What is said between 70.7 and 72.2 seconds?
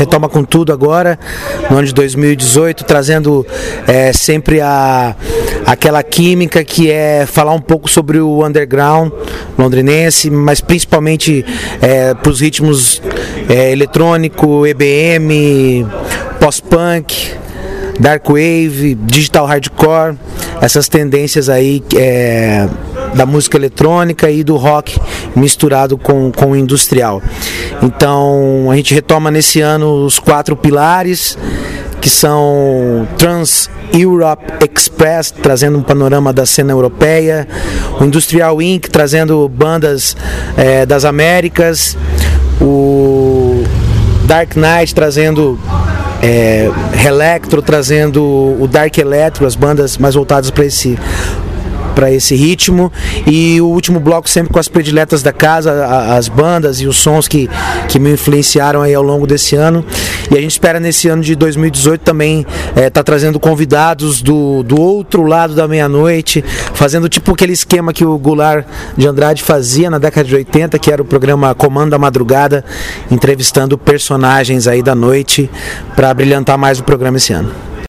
que era o programa Comando da